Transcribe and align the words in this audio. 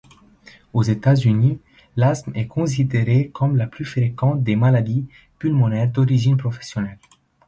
Aux 0.73 0.81
États-Unis, 0.81 1.59
l'asthme 1.95 2.31
est 2.35 2.47
considéré 2.47 3.29
comme 3.29 3.55
la 3.55 3.67
plus 3.67 3.85
fréquente 3.85 4.41
des 4.41 4.55
maladies 4.55 5.07
pulmonaires 5.37 5.91
d'origine 5.91 6.37
professionnelle. 6.37 6.97